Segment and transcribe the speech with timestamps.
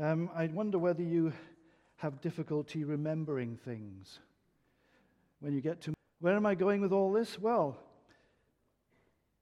[0.00, 1.32] Um, I wonder whether you
[1.96, 4.20] have difficulty remembering things.
[5.40, 7.36] When you get to, where am I going with all this?
[7.36, 7.76] Well,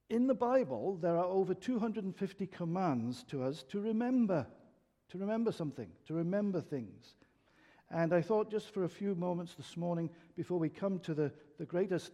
[0.08, 4.46] in the Bible, there are over 250 commands to us to remember,
[5.10, 7.16] to remember something, to remember things.
[7.90, 11.30] And I thought just for a few moments this morning, before we come to the,
[11.58, 12.12] the greatest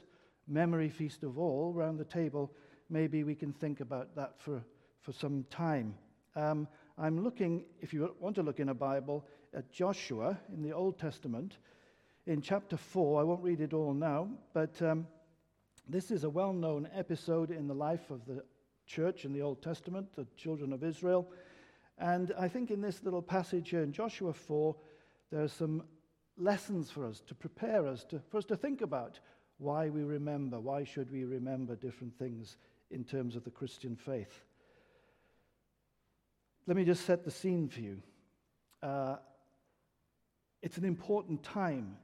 [0.49, 2.51] memory feast of all round the table,
[2.91, 4.65] maybe we can think about that for,
[5.01, 5.95] for some time.
[6.35, 6.67] Um,
[6.99, 10.99] I'm looking, if you want to look in a Bible, at Joshua in the Old
[10.99, 11.57] Testament
[12.27, 13.21] in chapter 4.
[13.21, 15.07] I won't read it all now, but um,
[15.89, 18.45] this is a well known episode in the life of the
[18.87, 21.29] church in the Old Testament, the children of Israel.
[21.99, 24.77] And I think in this little passage here in Joshua 4,
[25.31, 25.85] there are some
[26.37, 29.19] lessons for us to prepare us, to, for us to think about
[29.59, 32.57] why we remember, why should we remember different things
[32.91, 34.45] in terms of the Christian faith.
[36.67, 37.99] Let me just set the scene for you.
[38.83, 39.17] Uh,
[40.63, 41.97] it's an important time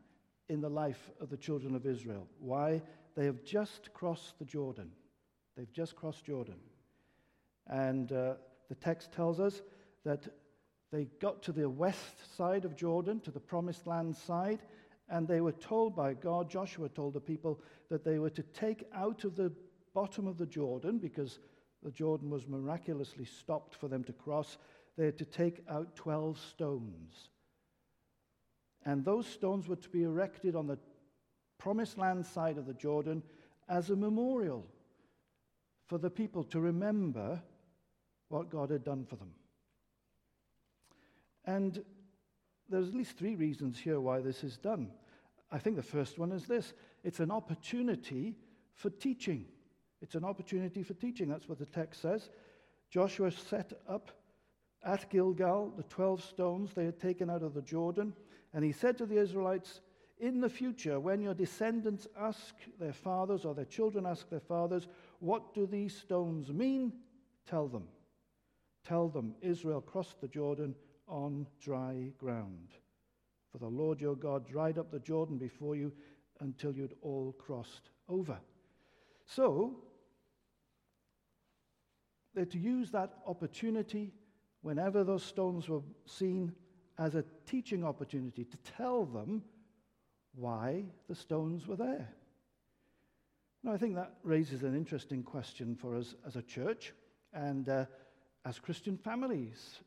[0.49, 2.27] in the life of the children of Israel.
[2.41, 2.83] Why?
[3.15, 4.91] They have just crossed the Jordan.
[5.57, 6.57] They've just crossed Jordan.
[7.69, 8.35] And uh,
[8.69, 9.63] the text tells us
[10.05, 10.27] that
[10.91, 14.61] they got to the west side of Jordan, to the promised land side,
[15.09, 18.89] and they were told by God, Joshua told the people, that they were to take
[18.93, 19.53] out of the
[19.95, 21.39] bottom of the Jordan, because
[21.83, 24.59] the Jordan was miraculously stopped for them to cross,
[24.97, 27.31] they had to take out 12 stones.
[28.85, 30.79] And those stones were to be erected on the
[31.59, 33.23] promised land side of the Jordan
[33.69, 34.65] as a memorial
[35.87, 37.43] for the people to remember
[38.29, 39.31] what God had done for them.
[41.45, 41.83] And
[42.69, 44.91] there's at least three reasons here why this is done.
[45.51, 48.37] I think the first one is this it's an opportunity
[48.75, 49.47] for teaching.
[50.01, 51.29] It's an opportunity for teaching.
[51.29, 52.31] That's what the text says.
[52.91, 54.13] Joshua set up
[54.85, 58.15] at Gilgal the 12 stones they had taken out of the Jordan,
[58.55, 59.81] and he said to the Israelites,
[60.19, 64.89] In the future, when your descendants ask their fathers or their children ask their fathers,
[65.19, 66.93] What do these stones mean?
[67.47, 67.89] Tell them.
[68.87, 70.75] Tell them Israel crossed the Jordan
[71.09, 72.69] on dry ground.
[73.51, 75.93] For the Lord your God dried up the Jordan before you
[76.41, 78.39] until you'd all crossed over.
[79.27, 79.77] So,
[82.35, 84.13] they're to use that opportunity
[84.63, 86.53] whenever those stones were seen
[86.99, 89.43] as a teaching opportunity to tell them
[90.35, 92.09] why the stones were there.
[93.63, 96.93] Now, I think that raises an interesting question for us as a church
[97.33, 97.87] and uh,
[98.45, 99.81] as Christian families.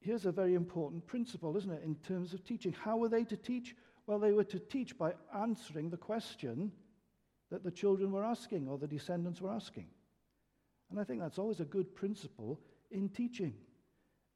[0.00, 2.72] Here's a very important principle, isn't it, in terms of teaching.
[2.72, 3.76] How were they to teach?
[4.06, 6.72] Well, they were to teach by answering the question
[7.50, 9.86] that the children were asking or the descendants were asking.
[10.90, 13.54] And I think that's always a good principle in teaching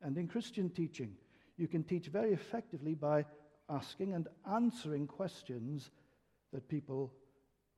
[0.02, 1.16] and in Christian teaching.
[1.56, 3.24] You can teach very effectively by
[3.68, 5.90] asking and answering questions
[6.52, 7.12] that people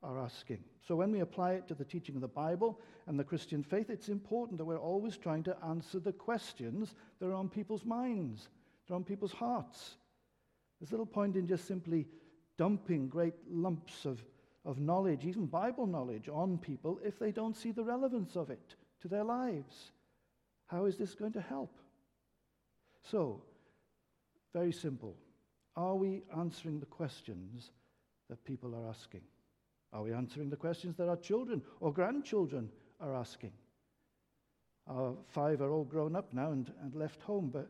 [0.03, 0.63] are asking.
[0.87, 3.89] So when we apply it to the teaching of the Bible and the Christian faith,
[3.89, 8.49] it's important that we're always trying to answer the questions that are on people's minds,
[8.87, 9.97] that are on people's hearts.
[10.79, 12.05] There's little point in just simply
[12.57, 14.23] dumping great lumps of,
[14.67, 18.75] of knowledge, even Bible knowledge, on people if they don't see the relevance of it
[19.01, 19.91] to their lives.
[20.67, 21.79] How is this going to help?
[23.01, 23.41] So,
[24.53, 25.15] very simple.
[25.77, 27.71] Are we answering the questions
[28.29, 29.21] that people are asking?
[29.93, 33.53] Are we answering the questions that our children or grandchildren are asking?
[34.89, 37.69] Our five are all grown up now and, and left home, but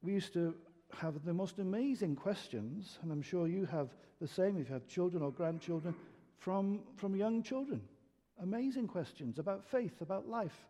[0.00, 0.54] we used to
[0.98, 3.88] have the most amazing questions, and I'm sure you have
[4.20, 5.94] the same if you have children or grandchildren,
[6.38, 7.82] from, from young children.
[8.42, 10.66] Amazing questions about faith, about life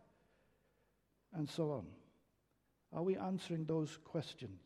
[1.33, 1.85] and so on?
[2.93, 4.59] Are we answering those questions?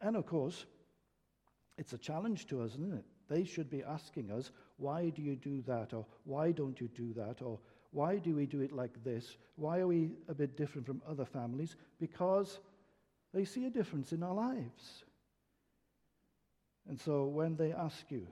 [0.00, 0.66] And of course,
[1.78, 3.04] it's a challenge to us, isn't it?
[3.28, 5.94] They should be asking us, why do you do that?
[5.94, 7.40] Or why don't you do that?
[7.40, 7.58] Or
[7.90, 9.36] why do we do it like this?
[9.56, 11.76] Why are we a bit different from other families?
[11.98, 12.58] Because
[13.34, 15.04] they see a difference in our lives.
[16.88, 18.26] And so when they ask you,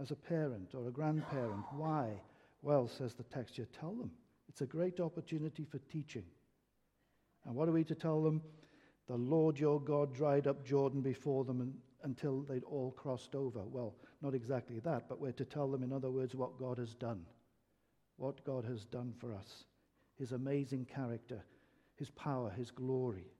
[0.00, 2.10] as a parent or a grandparent, why?
[2.62, 4.10] Well, says the text, you tell them.
[4.48, 6.24] It's a great opportunity for teaching.
[7.44, 8.42] And what are we to tell them?
[9.08, 13.60] The Lord your God dried up Jordan before them and, until they'd all crossed over.
[13.64, 16.94] Well, not exactly that, but we're to tell them, in other words, what God has
[16.94, 17.24] done.
[18.16, 19.64] What God has done for us.
[20.18, 21.42] His amazing character,
[21.96, 23.30] His power, His glory.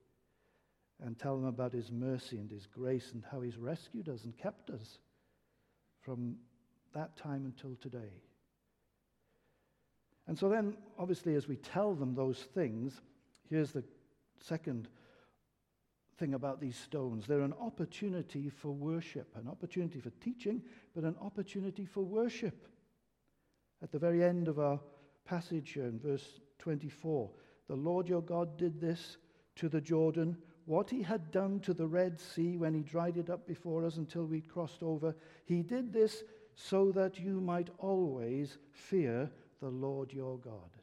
[1.03, 4.35] And tell them about His mercy and His grace and how He's rescued us and
[4.37, 4.99] kept us
[6.01, 6.35] from
[6.93, 8.21] that time until today.
[10.27, 13.01] And so then, obviously, as we tell them those things,
[13.49, 13.83] here's the
[14.41, 14.89] second
[16.17, 17.25] thing about these stones.
[17.25, 20.61] They're an opportunity for worship, an opportunity for teaching,
[20.95, 22.67] but an opportunity for worship.
[23.81, 24.79] At the very end of our
[25.25, 27.29] passage here in verse 24,
[27.67, 29.17] the Lord your God did this
[29.57, 33.29] to the Jordan, what he had done to the Red Sea when he dried it
[33.29, 35.15] up before us until we'd crossed over.
[35.45, 36.23] He did this
[36.55, 39.31] so that you might always fear
[39.61, 40.75] the Lord your God.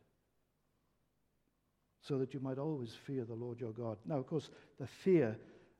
[2.00, 3.98] So that you might always fear the Lord your God.
[4.06, 4.48] Now, of course,
[4.80, 5.36] the fear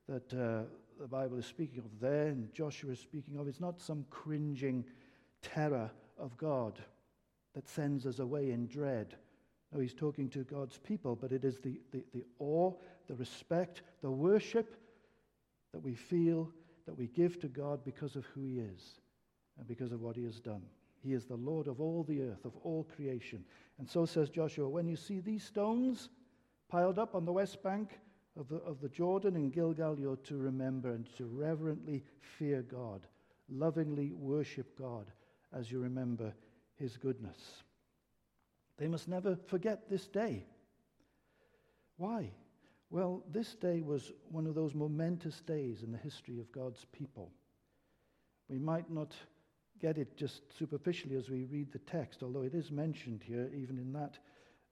[0.07, 0.65] that uh,
[1.01, 4.85] the Bible is speaking of there and Joshua is speaking of is not some cringing
[5.41, 6.79] terror of God
[7.55, 9.17] that sends us away in dread.
[9.75, 12.73] No, he's talking to God's people, but it is the, the, the awe,
[13.09, 14.77] the respect, the worship
[15.73, 16.49] that we feel
[16.87, 19.01] that we give to God because of who he is
[19.59, 20.63] and because of what he has done.
[21.03, 23.45] He is the Lord of all the earth, of all creation.
[23.79, 26.09] And so says Joshua, when you see these stones
[26.69, 27.99] piled up on the west bank
[28.39, 32.05] of the, of the Jordan in Gilgal, you're to remember and to reverently
[32.39, 33.07] fear God,
[33.49, 35.07] lovingly worship God
[35.53, 36.33] as you remember
[36.77, 37.65] his goodness.
[38.79, 40.47] They must never forget this day.
[41.97, 42.33] Why?
[42.91, 47.31] Well, this day was one of those momentous days in the history of God's people.
[48.49, 49.15] We might not
[49.81, 53.79] get it just superficially as we read the text, although it is mentioned here, even
[53.79, 54.19] in that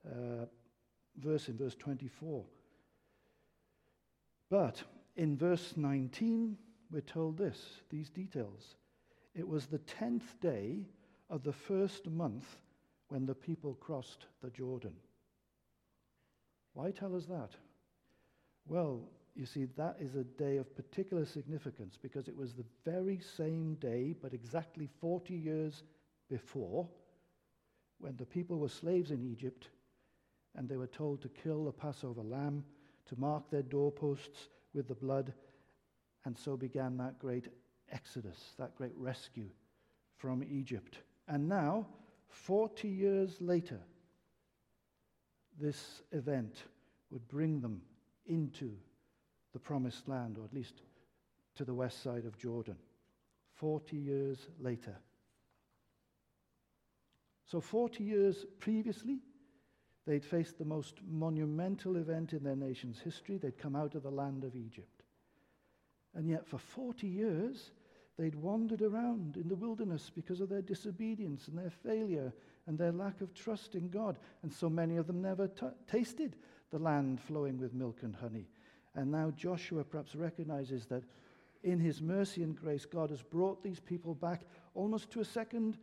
[0.06, 0.46] uh,
[1.18, 2.44] verse, in verse 24.
[4.50, 4.82] But
[5.16, 6.56] in verse 19,
[6.90, 7.58] we're told this,
[7.90, 8.76] these details.
[9.34, 10.86] It was the tenth day
[11.30, 12.56] of the first month
[13.12, 14.94] when the people crossed the Jordan.
[16.72, 17.50] Why tell us that?
[18.66, 19.02] Well,
[19.34, 23.74] you see, that is a day of particular significance because it was the very same
[23.74, 25.82] day, but exactly 40 years
[26.30, 26.88] before,
[27.98, 29.68] when the people were slaves in Egypt
[30.56, 32.64] and they were told to kill the Passover lamb,
[33.10, 35.34] to mark their doorposts with the blood,
[36.24, 37.48] and so began that great
[37.90, 39.50] exodus, that great rescue
[40.16, 40.96] from Egypt.
[41.28, 41.86] And now,
[42.32, 43.78] 40 years later,
[45.60, 46.64] this event
[47.10, 47.82] would bring them
[48.26, 48.72] into
[49.52, 50.82] the promised land, or at least
[51.56, 52.76] to the west side of Jordan.
[53.54, 54.96] 40 years later.
[57.44, 59.18] So, 40 years previously,
[60.06, 63.36] they'd faced the most monumental event in their nation's history.
[63.36, 65.02] They'd come out of the land of Egypt.
[66.14, 67.70] And yet, for 40 years,
[68.18, 72.32] they'd wandered around in the wilderness because of their disobedience and their failure
[72.66, 74.18] and their lack of trust in God.
[74.42, 76.36] And so many of them never t- tasted
[76.70, 78.48] the land flowing with milk and honey.
[78.94, 81.04] And now Joshua perhaps recognizes that
[81.62, 84.42] in his mercy and grace, God has brought these people back
[84.74, 85.78] almost to a second,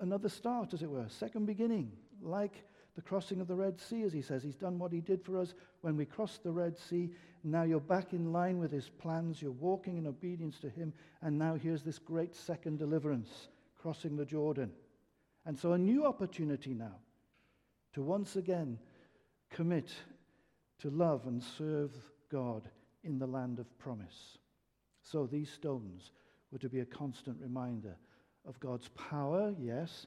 [0.00, 1.92] another start, as it were, second beginning,
[2.22, 4.42] like the crossing of the Red Sea, as he says.
[4.42, 7.10] He's done what he did for us when we crossed the Red Sea.
[7.42, 9.42] Now you're back in line with his plans.
[9.42, 10.92] You're walking in obedience to him.
[11.22, 13.48] And now here's this great second deliverance,
[13.80, 14.70] crossing the Jordan.
[15.44, 16.96] And so a new opportunity now
[17.94, 18.78] to once again
[19.50, 19.90] commit
[20.80, 21.92] to love and serve
[22.30, 22.62] God
[23.02, 24.38] in the land of promise.
[25.02, 26.12] So these stones
[26.50, 27.96] were to be a constant reminder
[28.46, 30.06] of God's power, yes,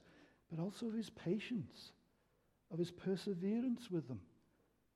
[0.49, 1.91] but also of his patience,
[2.71, 4.19] of his perseverance with them.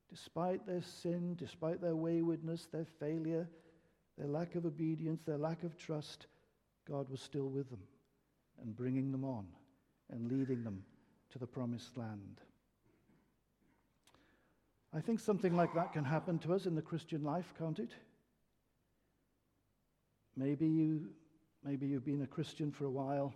[0.09, 3.47] Despite their sin, despite their waywardness, their failure,
[4.17, 6.27] their lack of obedience, their lack of trust,
[6.87, 7.81] God was still with them
[8.61, 9.47] and bringing them on
[10.11, 10.83] and leading them
[11.31, 12.41] to the promised land.
[14.93, 17.91] I think something like that can happen to us in the Christian life, can't it?
[20.35, 21.09] Maybe, you,
[21.63, 23.33] maybe you've been a Christian for a while,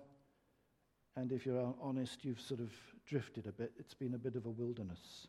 [1.16, 2.74] and if you're honest, you've sort of
[3.06, 3.72] drifted a bit.
[3.78, 5.28] It's been a bit of a wilderness.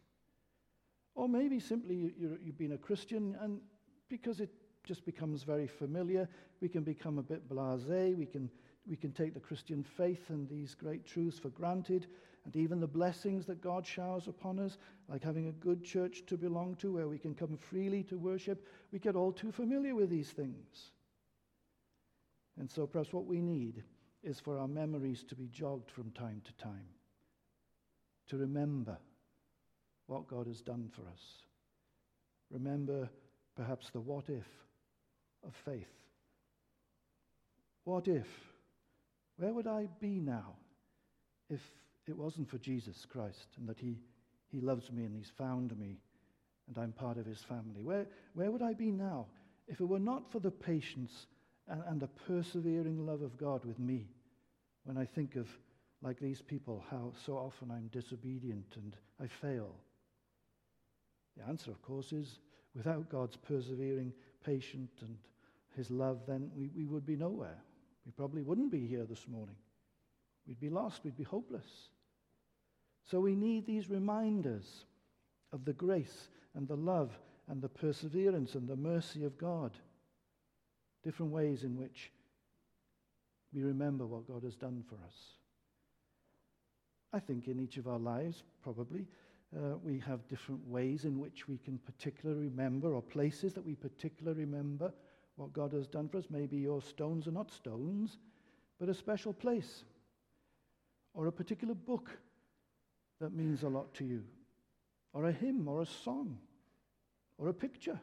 [1.14, 3.60] Or maybe simply you, have been a Christian, and
[4.08, 4.50] because it
[4.84, 6.28] just becomes very familiar,
[6.60, 8.14] we can become a bit blase.
[8.16, 8.50] We can,
[8.88, 12.06] we can take the Christian faith and these great truths for granted,
[12.44, 14.78] and even the blessings that God showers upon us,
[15.08, 18.64] like having a good church to belong to where we can come freely to worship,
[18.92, 20.92] we get all too familiar with these things.
[22.58, 23.82] And so perhaps what we need
[24.22, 26.86] is for our memories to be jogged from time to time,
[28.28, 28.96] to remember
[30.06, 31.22] what God has done for us.
[32.50, 33.08] Remember
[33.56, 34.46] perhaps the what if
[35.44, 35.88] of faith.
[37.84, 38.26] What if?
[39.36, 40.54] Where would I be now
[41.48, 41.60] if
[42.06, 43.98] it wasn't for Jesus Christ and that he,
[44.48, 45.98] he loves me and he's found me
[46.68, 47.82] and I'm part of his family.
[47.82, 49.26] Where, where would I be now
[49.68, 51.26] if it were not for the patience
[51.68, 54.08] and, and the persevering love of God with me
[54.84, 55.48] when I think of,
[56.06, 59.74] like these people, how so often I'm disobedient and I fail?
[61.36, 62.38] The answer, of course, is
[62.76, 64.12] Without God's persevering,
[64.44, 65.16] patient, and
[65.74, 67.56] his love, then we, we would be nowhere.
[68.04, 69.56] We probably wouldn't be here this morning.
[70.46, 71.88] We'd be lost, we'd be hopeless.
[73.10, 74.84] So we need these reminders
[75.52, 77.16] of the grace and the love
[77.48, 79.72] and the perseverance and the mercy of God.
[81.02, 82.12] Different ways in which
[83.54, 85.14] we remember what God has done for us.
[87.16, 89.06] I think in each of our lives, probably,
[89.56, 93.74] uh, we have different ways in which we can particularly remember, or places that we
[93.74, 94.92] particularly remember
[95.36, 96.26] what God has done for us.
[96.28, 98.18] Maybe your stones are not stones,
[98.78, 99.84] but a special place,
[101.14, 102.10] or a particular book
[103.18, 104.22] that means a lot to you,
[105.14, 106.36] or a hymn, or a song,
[107.38, 107.98] or a picture,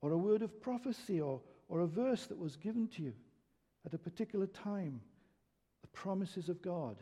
[0.00, 3.12] or a word of prophecy, or, or a verse that was given to you
[3.84, 5.02] at a particular time,
[5.96, 6.96] promises of God.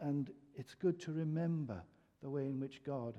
[0.00, 1.82] And it's good to remember
[2.22, 3.14] the way in which God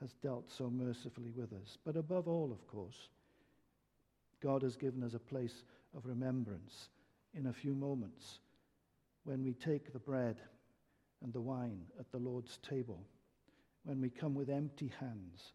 [0.00, 1.78] has dealt so mercifully with us.
[1.84, 3.10] But above all, of course,
[4.42, 5.62] God has given us a place
[5.96, 6.88] of remembrance
[7.34, 8.40] in a few moments
[9.24, 10.36] when we take the bread
[11.22, 13.06] and the wine at the Lord's table,
[13.84, 15.52] when we come with empty hands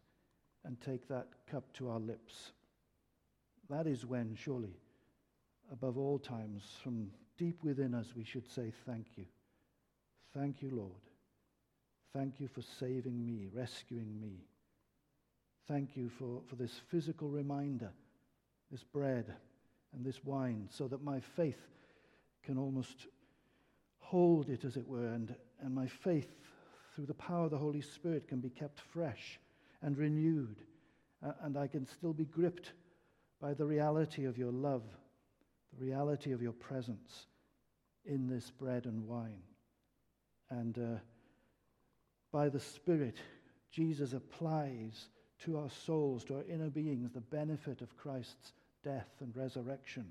[0.64, 2.52] and take that cup to our lips.
[3.68, 4.76] That is when, surely,
[5.72, 9.24] above all times, from deep within us, we should say, Thank you.
[10.36, 11.00] Thank you, Lord.
[12.14, 14.44] Thank you for saving me, rescuing me.
[15.66, 17.90] Thank you for, for this physical reminder,
[18.70, 19.34] this bread
[19.94, 21.60] and this wine, so that my faith
[22.44, 23.06] can almost
[24.00, 26.28] hold it, as it were, and, and my faith,
[26.94, 29.40] through the power of the Holy Spirit, can be kept fresh
[29.82, 30.56] and renewed,
[31.24, 32.72] uh, and I can still be gripped
[33.40, 34.82] by the reality of your love,
[35.72, 37.26] the reality of your presence
[38.04, 39.42] in this bread and wine.
[40.50, 40.98] And uh,
[42.32, 43.16] by the Spirit,
[43.70, 45.08] Jesus applies
[45.44, 50.06] to our souls, to our inner beings, the benefit of Christ's death and resurrection.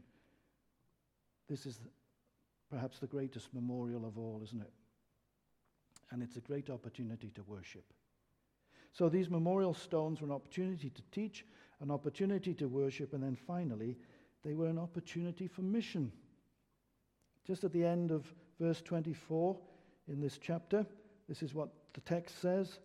[1.48, 1.80] This is
[2.70, 4.72] perhaps the greatest memorial of all, isn't it?
[6.12, 7.84] And it's a great opportunity to worship.
[8.94, 11.46] So these memorial stones were an opportunity to teach,
[11.80, 13.98] an opportunity to worship, and then finally,
[14.44, 16.12] they were an opportunity for mission.
[17.46, 19.58] Just at the end of verse 24
[20.08, 20.86] in this chapter,
[21.28, 22.80] this is what the text says.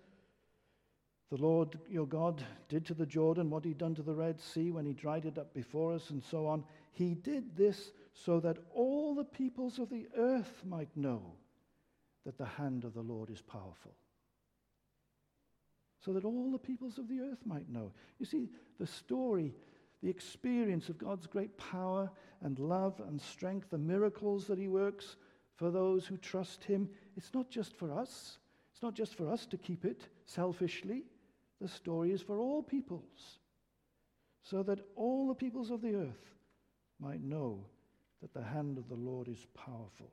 [1.31, 4.71] The Lord your God did to the Jordan what he'd done to the Red Sea
[4.71, 6.65] when he dried it up before us, and so on.
[6.93, 11.23] He did this so that all the peoples of the earth might know
[12.25, 13.95] that the hand of the Lord is powerful.
[16.05, 17.93] So that all the peoples of the earth might know.
[18.19, 19.55] You see, the story,
[20.05, 22.11] the experience of God's great power
[22.43, 25.17] and love and strength, the miracles that he works
[25.57, 28.37] for those who trust him, it's not just for us.
[28.71, 31.05] It's not just for us to keep it selfishly.
[31.59, 33.39] The story is for all peoples,
[34.43, 36.35] so that all the peoples of the earth
[37.01, 37.65] might know
[38.21, 40.13] that the hand of the Lord is powerful.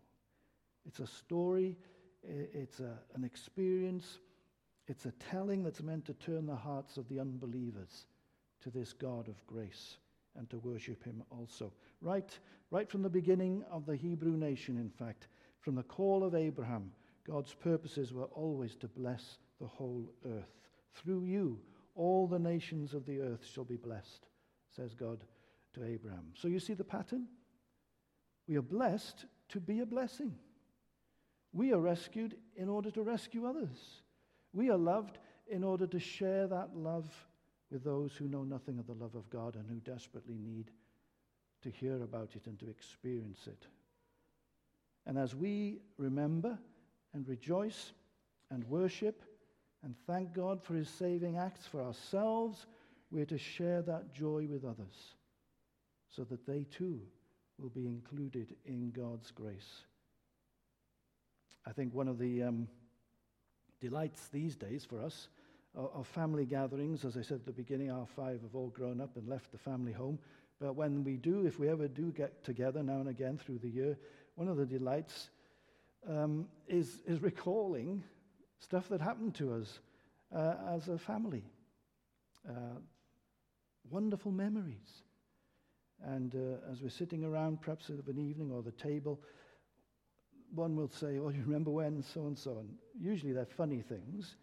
[0.85, 1.77] It's a story,
[2.23, 4.19] it's a, an experience,
[4.87, 8.05] it's a telling that's meant to turn the hearts of the unbelievers
[8.61, 9.97] to this God of grace
[10.37, 11.71] and to worship him also.
[12.01, 12.37] Right,
[12.69, 15.27] right from the beginning of the Hebrew nation, in fact,
[15.59, 16.91] from the call of Abraham,
[17.27, 20.61] God's purposes were always to bless the whole earth.
[20.93, 21.59] Through you,
[21.95, 24.27] all the nations of the earth shall be blessed,
[24.75, 25.23] says God
[25.73, 26.31] to Abraham.
[26.35, 27.27] So you see the pattern?
[28.47, 30.33] We are blessed to be a blessing.
[31.53, 34.01] We are rescued in order to rescue others.
[34.53, 37.09] We are loved in order to share that love
[37.71, 40.71] with those who know nothing of the love of God and who desperately need
[41.61, 43.65] to hear about it and to experience it.
[45.05, 46.57] And as we remember
[47.13, 47.93] and rejoice
[48.49, 49.21] and worship
[49.83, 52.65] and thank God for his saving acts for ourselves,
[53.09, 55.15] we're to share that joy with others
[56.15, 56.99] so that they too
[57.57, 59.83] will be included in God's grace.
[61.65, 62.67] I think one of the um,
[63.79, 65.29] delights these days for us
[65.75, 69.15] of family gatherings, as I said at the beginning, our five have all grown up
[69.15, 70.19] and left the family home.
[70.59, 73.69] But when we do, if we ever do get together now and again through the
[73.69, 73.97] year,
[74.35, 75.29] one of the delights
[76.07, 78.03] um, is, is recalling
[78.59, 79.79] stuff that happened to us
[80.35, 81.43] uh, as a family.
[82.47, 82.79] Uh,
[83.89, 85.03] wonderful memories.
[86.03, 89.19] And uh, as we're sitting around, perhaps of an evening or the table,
[90.53, 92.59] one will say, Oh, you remember when so and so?
[92.59, 94.35] And usually they're funny things.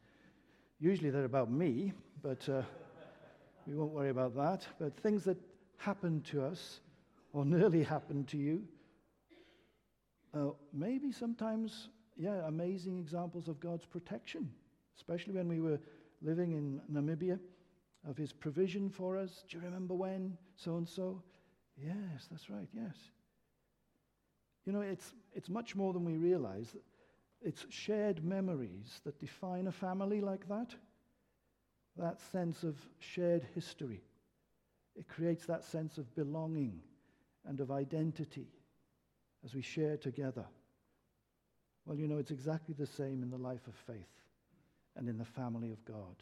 [0.80, 1.92] Usually they're about me,
[2.22, 2.62] but uh,
[3.66, 4.66] we won't worry about that.
[4.78, 5.36] But things that
[5.76, 6.80] happened to us
[7.32, 8.62] or nearly happened to you.
[10.32, 14.50] Uh, maybe sometimes, yeah, amazing examples of God's protection,
[14.96, 15.80] especially when we were
[16.22, 17.40] living in Namibia
[18.08, 19.44] of his provision for us.
[19.48, 20.36] Do you remember when?
[20.54, 21.22] So and so?
[21.76, 22.94] Yes, that's right, yes.
[24.64, 26.76] You know, it's, it's much more than we realize.
[27.40, 30.74] It's shared memories that define a family like that.
[31.96, 34.02] That sense of shared history.
[34.96, 36.80] It creates that sense of belonging
[37.46, 38.48] and of identity
[39.44, 40.44] as we share together.
[41.86, 44.10] Well, you know, it's exactly the same in the life of faith
[44.96, 46.16] and in the family of God.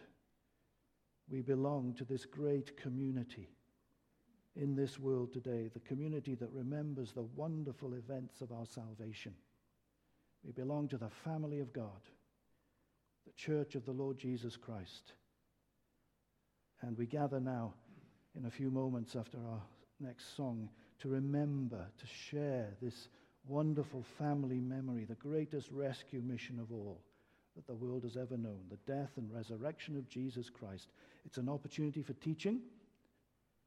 [1.28, 3.49] We belong to this great community
[4.54, 9.35] in this world today, the community that remembers the wonderful events of our salvation.
[10.47, 12.00] We belong to the family of God,
[13.26, 15.12] the church of the Lord Jesus Christ.
[16.83, 17.75] And we gather now
[18.37, 19.61] in a few moments after our
[19.99, 20.69] next song
[21.00, 23.09] to remember, to share this
[23.49, 27.00] wonderful family memory, the greatest rescue mission of all
[27.57, 30.88] that the world has ever known the death and resurrection of Jesus Christ.
[31.25, 32.61] It's an opportunity for teaching,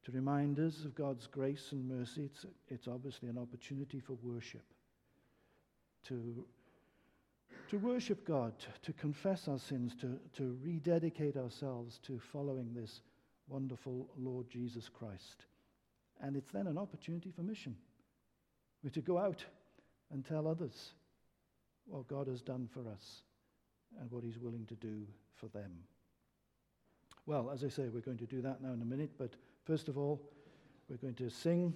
[0.04, 2.24] to remind us of God's grace and mercy.
[2.24, 4.64] It's, it's obviously an opportunity for worship,
[6.06, 6.44] to,
[7.68, 8.52] to worship God,
[8.82, 13.00] to confess our sins, to, to rededicate ourselves to following this
[13.48, 15.46] wonderful Lord Jesus Christ.
[16.20, 17.76] And it's then an opportunity for mission.
[18.82, 19.44] We're to go out
[20.10, 20.92] and tell others
[21.86, 23.22] what God has done for us
[24.00, 25.70] and what He's willing to do for them.
[27.26, 29.88] Well, as I say, we're going to do that now in a minute, but first
[29.88, 30.20] of all,
[30.88, 31.74] we're going to sing